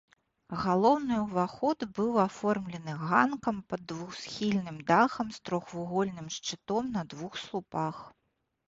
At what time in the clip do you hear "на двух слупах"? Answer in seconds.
6.99-8.05